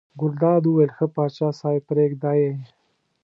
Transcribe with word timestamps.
ګلداد 0.19 0.63
وویل 0.65 0.91
ښه 0.97 1.05
پاچا 1.15 1.49
صاحب 1.59 1.83
پرېږده 1.89 2.31
یې. 2.41 2.51